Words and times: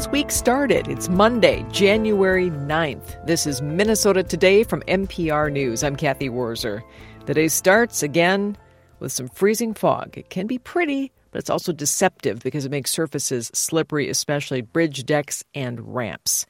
this 0.00 0.08
week 0.08 0.30
started. 0.30 0.88
It's 0.88 1.10
Monday, 1.10 1.62
January 1.70 2.48
9th. 2.48 3.26
This 3.26 3.46
is 3.46 3.60
Minnesota 3.60 4.22
Today 4.22 4.64
from 4.64 4.80
MPR 4.88 5.52
News. 5.52 5.84
I'm 5.84 5.94
Kathy 5.94 6.30
Wurzer. 6.30 6.80
The 7.26 7.34
day 7.34 7.48
starts 7.48 8.02
again 8.02 8.56
with 8.98 9.12
some 9.12 9.28
freezing 9.28 9.74
fog. 9.74 10.16
It 10.16 10.30
can 10.30 10.46
be 10.46 10.56
pretty, 10.56 11.12
but 11.32 11.40
it's 11.40 11.50
also 11.50 11.70
deceptive 11.70 12.40
because 12.40 12.64
it 12.64 12.70
makes 12.70 12.90
surfaces 12.90 13.50
slippery, 13.52 14.08
especially 14.08 14.62
bridge 14.62 15.04
decks 15.04 15.44
and 15.54 15.94
ramps. 15.94 16.46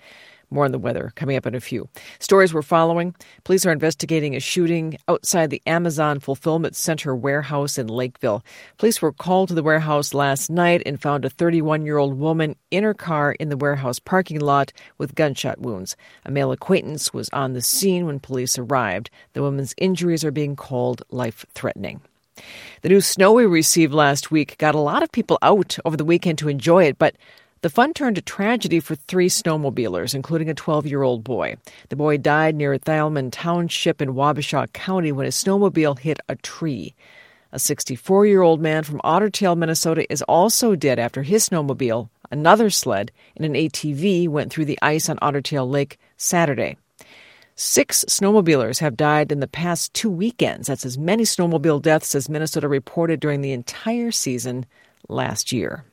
More 0.50 0.64
on 0.64 0.72
the 0.72 0.78
weather 0.78 1.12
coming 1.14 1.36
up 1.36 1.46
in 1.46 1.54
a 1.54 1.60
few. 1.60 1.88
Stories 2.18 2.52
we're 2.52 2.62
following. 2.62 3.14
Police 3.44 3.64
are 3.66 3.72
investigating 3.72 4.34
a 4.34 4.40
shooting 4.40 4.96
outside 5.06 5.50
the 5.50 5.62
Amazon 5.66 6.18
Fulfillment 6.18 6.74
Center 6.74 7.14
warehouse 7.14 7.78
in 7.78 7.86
Lakeville. 7.86 8.44
Police 8.76 9.00
were 9.00 9.12
called 9.12 9.48
to 9.48 9.54
the 9.54 9.62
warehouse 9.62 10.12
last 10.12 10.50
night 10.50 10.82
and 10.84 11.00
found 11.00 11.24
a 11.24 11.30
31 11.30 11.86
year 11.86 11.98
old 11.98 12.18
woman 12.18 12.56
in 12.72 12.82
her 12.82 12.94
car 12.94 13.32
in 13.32 13.48
the 13.48 13.56
warehouse 13.56 14.00
parking 14.00 14.40
lot 14.40 14.72
with 14.98 15.14
gunshot 15.14 15.60
wounds. 15.60 15.96
A 16.24 16.30
male 16.32 16.50
acquaintance 16.50 17.14
was 17.14 17.28
on 17.32 17.52
the 17.52 17.62
scene 17.62 18.06
when 18.06 18.18
police 18.18 18.58
arrived. 18.58 19.08
The 19.34 19.42
woman's 19.42 19.74
injuries 19.78 20.24
are 20.24 20.32
being 20.32 20.56
called 20.56 21.02
life 21.10 21.46
threatening. 21.54 22.00
The 22.82 22.88
new 22.88 23.00
snow 23.00 23.32
we 23.32 23.46
received 23.46 23.92
last 23.92 24.30
week 24.30 24.56
got 24.58 24.74
a 24.74 24.80
lot 24.80 25.02
of 25.02 25.12
people 25.12 25.38
out 25.42 25.78
over 25.84 25.96
the 25.96 26.04
weekend 26.04 26.38
to 26.38 26.48
enjoy 26.48 26.84
it, 26.84 26.98
but 26.98 27.14
the 27.62 27.70
fun 27.70 27.92
turned 27.92 28.16
to 28.16 28.22
tragedy 28.22 28.80
for 28.80 28.94
three 28.94 29.28
snowmobilers, 29.28 30.14
including 30.14 30.48
a 30.48 30.54
12 30.54 30.86
year 30.86 31.02
old 31.02 31.22
boy. 31.22 31.56
The 31.90 31.96
boy 31.96 32.16
died 32.16 32.54
near 32.54 32.78
Theilman 32.78 33.30
Township 33.30 34.00
in 34.00 34.14
Wabasha 34.14 34.72
County 34.72 35.12
when 35.12 35.26
a 35.26 35.30
snowmobile 35.30 35.98
hit 35.98 36.20
a 36.28 36.36
tree. 36.36 36.94
A 37.52 37.58
64 37.58 38.26
year 38.26 38.42
old 38.42 38.62
man 38.62 38.82
from 38.82 39.00
Otter 39.04 39.28
Tail, 39.28 39.56
Minnesota, 39.56 40.10
is 40.10 40.22
also 40.22 40.74
dead 40.74 40.98
after 40.98 41.22
his 41.22 41.48
snowmobile, 41.48 42.08
another 42.30 42.70
sled, 42.70 43.12
and 43.36 43.44
an 43.44 43.54
ATV 43.54 44.28
went 44.28 44.50
through 44.50 44.66
the 44.66 44.78
ice 44.80 45.08
on 45.10 45.18
Otter 45.20 45.42
Tail 45.42 45.68
Lake 45.68 45.98
Saturday. 46.16 46.76
Six 47.56 48.06
snowmobilers 48.08 48.78
have 48.78 48.96
died 48.96 49.30
in 49.30 49.40
the 49.40 49.46
past 49.46 49.92
two 49.92 50.08
weekends. 50.08 50.68
That's 50.68 50.86
as 50.86 50.96
many 50.96 51.24
snowmobile 51.24 51.82
deaths 51.82 52.14
as 52.14 52.30
Minnesota 52.30 52.68
reported 52.68 53.20
during 53.20 53.42
the 53.42 53.52
entire 53.52 54.12
season 54.12 54.64
last 55.08 55.52
year. 55.52 55.84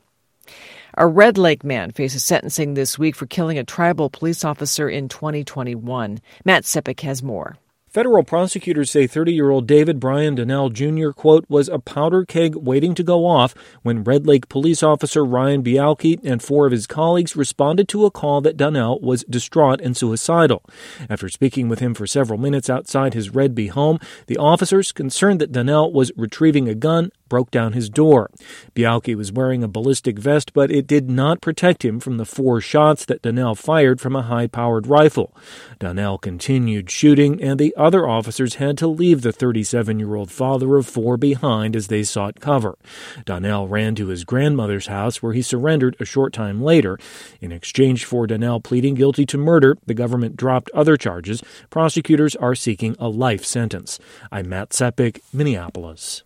A 1.00 1.06
Red 1.06 1.38
Lake 1.38 1.64
man 1.64 1.92
faces 1.92 2.24
sentencing 2.24 2.74
this 2.74 2.98
week 2.98 3.16
for 3.16 3.28
killing 3.28 3.60
a 3.60 3.64
tribal 3.64 4.10
police 4.10 4.44
officer 4.44 4.90
in 4.90 5.10
2021. 5.10 6.18
Matt 6.44 6.64
Sepic 6.64 7.02
has 7.02 7.22
more. 7.22 7.56
Federal 7.88 8.24
prosecutors 8.24 8.90
say 8.90 9.06
30 9.06 9.32
year 9.32 9.52
old 9.52 9.68
David 9.68 10.00
Brian 10.00 10.34
Donnell 10.34 10.72
Jr., 10.72 11.12
quote, 11.12 11.46
was 11.48 11.70
a 11.70 11.78
powder 11.78 12.26
keg 12.26 12.56
waiting 12.56 12.96
to 12.96 13.04
go 13.04 13.28
off 13.28 13.54
when 13.84 14.04
Red 14.04 14.26
Lake 14.26 14.50
police 14.50 14.82
officer 14.82 15.24
Ryan 15.24 15.64
Bialke 15.64 16.20
and 16.24 16.42
four 16.42 16.66
of 16.66 16.72
his 16.72 16.88
colleagues 16.88 17.36
responded 17.36 17.88
to 17.90 18.06
a 18.06 18.12
call 18.12 18.42
that 18.42 18.58
Donnell 18.58 19.00
was 19.00 19.24
distraught 19.30 19.80
and 19.80 19.96
suicidal. 19.96 20.64
After 21.10 21.30
speaking 21.30 21.70
with 21.70 21.78
him 21.78 21.94
for 21.94 22.08
several 22.08 22.40
minutes 22.40 22.72
outside 22.72 23.14
his 23.14 23.36
Redby 23.36 23.68
home, 23.68 24.00
the 24.26 24.38
officers, 24.38 24.92
concerned 24.92 25.40
that 25.42 25.52
Donnell 25.52 25.94
was 25.94 26.12
retrieving 26.18 26.68
a 26.68 26.76
gun, 26.76 27.12
broke 27.30 27.52
down 27.52 27.74
his 27.74 27.90
door. 27.90 28.30
Bialke 28.76 29.16
was 29.16 29.32
wearing 29.32 29.64
a 29.64 29.68
ballistic 29.68 30.20
vest, 30.20 30.54
but 30.54 30.72
it 30.72 30.88
did 30.88 31.10
not 31.10 31.42
protect 31.42 31.84
him 31.84 32.00
from 32.00 32.18
the 32.18 32.26
four 32.26 32.62
shots 32.62 33.06
that 33.06 33.22
Donnell 33.22 33.56
fired 33.56 34.00
from 34.00 34.16
a 34.16 34.24
high 34.24 34.48
powered 34.48 34.88
rifle. 34.88 35.36
Donnell 35.80 36.18
continued 36.18 36.90
shooting, 36.90 37.42
and 37.42 37.60
the 37.60 37.76
other 37.76 38.08
officers 38.08 38.56
had 38.56 38.78
to 38.78 38.88
leave 38.88 39.22
the 39.22 39.32
37 39.32 40.00
year 40.00 40.16
old 40.16 40.32
father 40.32 40.76
of 40.78 40.86
four 40.88 41.18
behind 41.18 41.76
as 41.76 41.88
they 41.88 42.04
sought 42.04 42.40
cover. 42.40 42.78
Donnell 43.26 43.68
ran 43.68 43.96
to 43.96 44.08
his 44.08 44.24
grandmother's 44.24 44.88
house 44.88 45.22
where 45.22 45.34
he 45.34 45.42
surrendered 45.42 45.96
a 46.00 46.06
short 46.06 46.34
time 46.34 46.62
later. 46.62 46.98
In 47.42 47.52
exchange 47.52 48.06
for 48.06 48.28
Donnell 48.28 48.60
pleading 48.60 48.96
guilty 48.96 49.26
to 49.28 49.38
murder, 49.38 49.78
the 49.86 49.94
government 49.94 50.36
dropped 50.38 50.70
other 50.74 50.98
charges. 50.98 51.44
Prosecutors 51.70 52.36
are 52.36 52.56
seeking 52.56 52.96
a 53.00 53.10
life 53.10 53.46
sentence. 53.46 54.00
I'm 54.32 54.50
Matt 54.50 54.70
Sepic, 54.70 55.22
Minneapolis. 55.34 56.24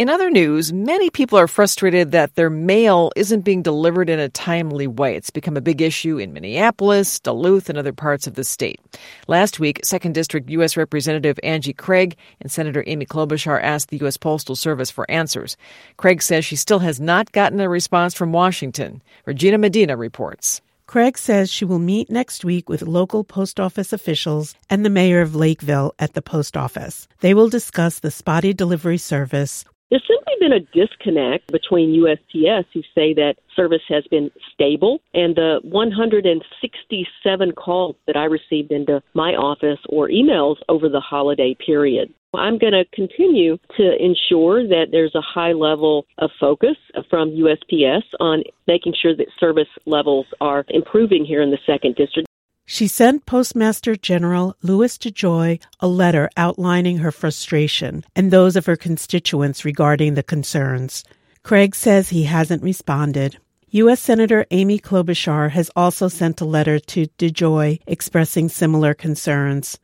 In 0.00 0.08
other 0.08 0.30
news, 0.30 0.72
many 0.72 1.10
people 1.10 1.38
are 1.38 1.46
frustrated 1.46 2.10
that 2.12 2.34
their 2.34 2.48
mail 2.48 3.12
isn't 3.16 3.42
being 3.42 3.60
delivered 3.60 4.08
in 4.08 4.18
a 4.18 4.30
timely 4.30 4.86
way. 4.86 5.14
It's 5.14 5.28
become 5.28 5.58
a 5.58 5.60
big 5.60 5.82
issue 5.82 6.16
in 6.16 6.32
Minneapolis, 6.32 7.20
Duluth, 7.20 7.68
and 7.68 7.76
other 7.76 7.92
parts 7.92 8.26
of 8.26 8.32
the 8.32 8.42
state. 8.42 8.80
Last 9.28 9.60
week, 9.60 9.82
2nd 9.82 10.14
District 10.14 10.48
U.S. 10.48 10.74
Representative 10.74 11.38
Angie 11.42 11.74
Craig 11.74 12.16
and 12.40 12.50
Senator 12.50 12.82
Amy 12.86 13.04
Klobuchar 13.04 13.62
asked 13.62 13.90
the 13.90 13.98
U.S. 13.98 14.16
Postal 14.16 14.56
Service 14.56 14.90
for 14.90 15.04
answers. 15.10 15.58
Craig 15.98 16.22
says 16.22 16.46
she 16.46 16.56
still 16.56 16.78
has 16.78 16.98
not 16.98 17.30
gotten 17.32 17.60
a 17.60 17.68
response 17.68 18.14
from 18.14 18.32
Washington. 18.32 19.02
Regina 19.26 19.58
Medina 19.58 19.98
reports. 19.98 20.62
Craig 20.86 21.18
says 21.18 21.52
she 21.52 21.66
will 21.66 21.78
meet 21.78 22.10
next 22.10 22.42
week 22.42 22.70
with 22.70 22.80
local 22.80 23.22
post 23.22 23.60
office 23.60 23.92
officials 23.92 24.54
and 24.70 24.82
the 24.82 24.88
mayor 24.88 25.20
of 25.20 25.36
Lakeville 25.36 25.94
at 25.98 26.14
the 26.14 26.22
post 26.22 26.56
office. 26.56 27.06
They 27.20 27.34
will 27.34 27.50
discuss 27.50 27.98
the 27.98 28.10
spotty 28.10 28.54
delivery 28.54 28.98
service, 28.98 29.66
there's 29.90 30.06
simply 30.06 30.34
been 30.38 30.52
a 30.52 30.60
disconnect 30.60 31.50
between 31.50 32.00
USPS, 32.00 32.64
who 32.72 32.82
say 32.94 33.12
that 33.14 33.34
service 33.56 33.82
has 33.88 34.04
been 34.06 34.30
stable, 34.52 35.00
and 35.14 35.34
the 35.34 35.60
167 35.64 37.52
calls 37.52 37.96
that 38.06 38.16
I 38.16 38.24
received 38.24 38.70
into 38.70 39.02
my 39.14 39.32
office 39.32 39.80
or 39.88 40.08
emails 40.08 40.56
over 40.68 40.88
the 40.88 41.00
holiday 41.00 41.56
period. 41.66 42.14
I'm 42.32 42.58
going 42.58 42.72
to 42.72 42.84
continue 42.92 43.58
to 43.76 43.96
ensure 44.00 44.66
that 44.68 44.86
there's 44.92 45.16
a 45.16 45.20
high 45.20 45.52
level 45.52 46.06
of 46.18 46.30
focus 46.38 46.76
from 47.08 47.30
USPS 47.30 48.04
on 48.20 48.44
making 48.68 48.94
sure 49.00 49.16
that 49.16 49.26
service 49.40 49.68
levels 49.86 50.26
are 50.40 50.64
improving 50.68 51.24
here 51.24 51.42
in 51.42 51.50
the 51.50 51.58
second 51.66 51.96
district. 51.96 52.28
She 52.72 52.86
sent 52.86 53.26
Postmaster 53.26 53.96
General 53.96 54.54
Louis 54.62 54.96
DeJoy 54.96 55.60
a 55.80 55.88
letter 55.88 56.30
outlining 56.36 56.98
her 56.98 57.10
frustration 57.10 58.04
and 58.14 58.30
those 58.30 58.54
of 58.54 58.66
her 58.66 58.76
constituents 58.76 59.64
regarding 59.64 60.14
the 60.14 60.22
concerns. 60.22 61.02
Craig 61.42 61.74
says 61.74 62.10
he 62.10 62.22
hasn't 62.22 62.62
responded. 62.62 63.38
U.S. 63.70 63.98
Senator 63.98 64.46
Amy 64.52 64.78
Klobuchar 64.78 65.50
has 65.50 65.68
also 65.74 66.06
sent 66.06 66.40
a 66.40 66.44
letter 66.44 66.78
to 66.78 67.08
DeJoy 67.18 67.80
expressing 67.88 68.48
similar 68.48 68.94
concerns. 68.94 69.80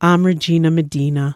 I'm 0.00 0.24
Regina 0.24 0.70
Medina. 0.70 1.34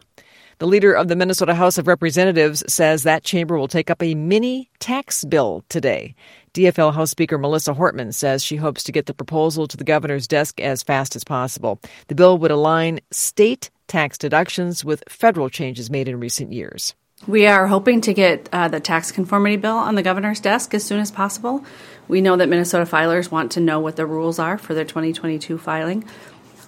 The 0.59 0.69
leader 0.69 0.93
of 0.93 1.09
the 1.09 1.17
Minnesota 1.17 1.55
House 1.55 1.77
of 1.77 1.89
Representatives 1.89 2.63
says 2.73 3.03
that 3.03 3.25
chamber 3.25 3.59
will 3.59 3.67
take 3.67 3.91
up 3.91 4.01
a 4.01 4.15
mini 4.15 4.71
tax 4.79 5.25
bill 5.25 5.65
today. 5.69 6.15
DFL 6.55 6.95
House 6.95 7.11
Speaker 7.11 7.37
Melissa 7.37 7.75
Hortman 7.75 8.15
says 8.15 8.41
she 8.41 8.55
hopes 8.55 8.85
to 8.85 8.93
get 8.93 9.07
the 9.07 9.13
proposal 9.13 9.67
to 9.67 9.77
the 9.77 9.83
governor's 9.83 10.29
desk 10.29 10.61
as 10.61 10.85
fast 10.85 11.17
as 11.17 11.25
possible. 11.25 11.81
The 12.07 12.15
bill 12.15 12.39
would 12.39 12.53
align 12.53 13.01
state 13.11 13.71
tax 13.89 14.17
deductions 14.17 14.85
with 14.85 15.03
federal 15.09 15.49
changes 15.49 15.91
made 15.91 16.07
in 16.07 16.21
recent 16.21 16.53
years. 16.53 16.95
We 17.27 17.49
are 17.49 17.67
hoping 17.67 18.03
to 18.03 18.15
get 18.15 18.49
uh, 18.53 18.69
the 18.69 18.79
tax 18.79 19.11
conformity 19.11 19.57
bill 19.57 19.77
on 19.77 19.97
the 19.97 20.03
governor's 20.03 20.39
desk 20.39 20.75
as 20.75 20.85
soon 20.85 21.01
as 21.01 21.11
possible. 21.11 21.65
We 22.07 22.21
know 22.21 22.37
that 22.37 22.49
Minnesota 22.49 22.89
filers 22.89 23.33
want 23.33 23.51
to 23.53 23.61
know 23.61 23.81
what 23.81 23.97
the 23.97 24.07
rules 24.07 24.39
are 24.39 24.57
for 24.57 24.75
their 24.75 24.85
2022 24.85 25.59
filing. 25.59 26.05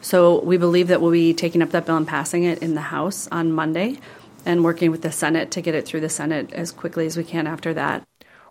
So 0.00 0.40
we 0.40 0.56
believe 0.56 0.88
that 0.88 1.00
we'll 1.00 1.12
be 1.12 1.32
taking 1.32 1.62
up 1.62 1.70
that 1.70 1.86
bill 1.86 1.96
and 1.96 2.08
passing 2.08 2.42
it 2.42 2.60
in 2.60 2.74
the 2.74 2.80
House 2.80 3.28
on 3.30 3.52
Monday 3.52 3.98
and 4.44 4.64
working 4.64 4.90
with 4.90 5.02
the 5.02 5.12
Senate 5.12 5.52
to 5.52 5.60
get 5.60 5.76
it 5.76 5.86
through 5.86 6.00
the 6.00 6.08
Senate 6.08 6.52
as 6.52 6.72
quickly 6.72 7.06
as 7.06 7.16
we 7.16 7.22
can 7.22 7.46
after 7.46 7.72
that. 7.74 8.04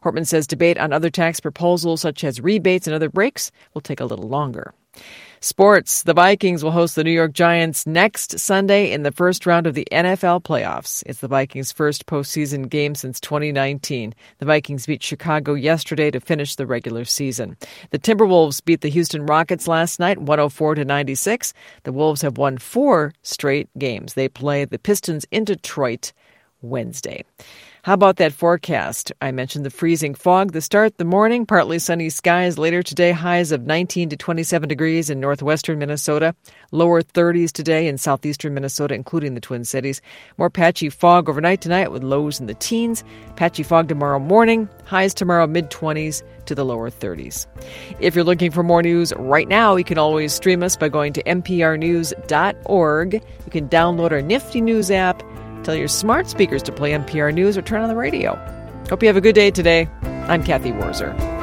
Hortman 0.05 0.27
says 0.27 0.45
debate 0.45 0.77
on 0.77 0.93
other 0.93 1.09
tax 1.09 1.39
proposals, 1.39 2.01
such 2.01 2.23
as 2.23 2.39
rebates 2.39 2.85
and 2.85 2.93
other 2.93 3.09
breaks, 3.09 3.51
will 3.73 3.81
take 3.81 3.99
a 3.99 4.05
little 4.05 4.27
longer. 4.29 4.73
Sports. 5.41 6.03
The 6.03 6.13
Vikings 6.13 6.63
will 6.63 6.71
host 6.71 6.95
the 6.95 7.03
New 7.03 7.11
York 7.11 7.33
Giants 7.33 7.85
next 7.85 8.39
Sunday 8.39 8.91
in 8.91 9.03
the 9.03 9.11
first 9.11 9.45
round 9.45 9.67
of 9.67 9.73
the 9.73 9.87
NFL 9.91 10.43
playoffs. 10.43 11.03
It's 11.05 11.19
the 11.19 11.27
Vikings' 11.27 11.71
first 11.71 12.05
postseason 12.05 12.69
game 12.69 12.95
since 12.95 13.19
2019. 13.19 14.13
The 14.37 14.45
Vikings 14.45 14.85
beat 14.85 15.03
Chicago 15.03 15.53
yesterday 15.53 16.09
to 16.11 16.19
finish 16.19 16.55
the 16.55 16.65
regular 16.65 17.03
season. 17.03 17.57
The 17.89 17.99
Timberwolves 17.99 18.63
beat 18.63 18.81
the 18.81 18.89
Houston 18.89 19.25
Rockets 19.25 19.67
last 19.67 19.99
night, 19.99 20.19
104 20.19 20.75
to 20.75 20.85
96. 20.85 21.53
The 21.83 21.91
Wolves 21.91 22.21
have 22.21 22.37
won 22.37 22.57
four 22.57 23.13
straight 23.21 23.69
games. 23.77 24.13
They 24.13 24.29
play 24.29 24.65
the 24.65 24.79
Pistons 24.79 25.25
in 25.31 25.45
Detroit 25.45 26.13
Wednesday. 26.61 27.23
How 27.85 27.93
about 27.93 28.15
that 28.15 28.33
forecast? 28.33 29.11
I 29.21 29.31
mentioned 29.31 29.63
the 29.63 29.69
freezing 29.69 30.15
fog. 30.15 30.53
The 30.53 30.61
start 30.61 30.97
the 30.97 31.05
morning, 31.05 31.45
partly 31.45 31.77
sunny 31.77 32.09
skies. 32.09 32.57
Later 32.57 32.81
today, 32.81 33.11
highs 33.11 33.51
of 33.51 33.67
19 33.67 34.09
to 34.09 34.17
27 34.17 34.67
degrees 34.67 35.11
in 35.11 35.19
northwestern 35.19 35.77
Minnesota. 35.77 36.33
Lower 36.71 37.03
30s 37.03 37.51
today 37.51 37.87
in 37.87 37.99
southeastern 37.99 38.55
Minnesota, 38.55 38.95
including 38.95 39.35
the 39.35 39.39
Twin 39.39 39.63
Cities. 39.63 40.01
More 40.39 40.49
patchy 40.49 40.89
fog 40.89 41.29
overnight 41.29 41.61
tonight 41.61 41.91
with 41.91 42.03
lows 42.03 42.39
in 42.39 42.47
the 42.47 42.55
teens. 42.55 43.03
Patchy 43.35 43.61
fog 43.61 43.87
tomorrow 43.87 44.17
morning. 44.17 44.67
Highs 44.85 45.13
tomorrow 45.13 45.45
mid 45.45 45.69
20s 45.69 46.23
to 46.47 46.55
the 46.55 46.65
lower 46.65 46.89
30s. 46.89 47.45
If 47.99 48.15
you're 48.15 48.23
looking 48.23 48.49
for 48.49 48.63
more 48.63 48.81
news 48.81 49.13
right 49.15 49.47
now, 49.47 49.75
you 49.75 49.83
can 49.83 49.99
always 49.99 50.33
stream 50.33 50.63
us 50.63 50.75
by 50.75 50.89
going 50.89 51.13
to 51.13 51.21
mprnews.org. 51.21 53.13
You 53.13 53.51
can 53.51 53.69
download 53.69 54.11
our 54.11 54.23
nifty 54.23 54.59
news 54.59 54.89
app 54.89 55.21
Tell 55.65 55.73
your 55.73 55.87
smart 55.87 56.27
speakers 56.27 56.61
to 56.63 56.71
play 56.71 56.91
MPR 56.91 57.33
News 57.33 57.57
or 57.57 57.63
turn 57.63 57.81
on 57.81 57.89
the 57.89 57.95
radio. 57.95 58.35
Hope 58.87 59.01
you 59.01 59.07
have 59.07 59.17
a 59.17 59.21
good 59.21 59.33
day 59.33 59.49
today. 59.49 59.89
I'm 60.27 60.43
Kathy 60.43 60.71
Wurzer. 60.71 61.34